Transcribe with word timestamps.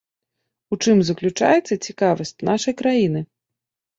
У 0.75 0.77
чым 0.83 0.97
заключаецца 1.09 1.73
цікавасць 1.85 2.33
нашай 2.49 2.73
краіны? 2.83 3.21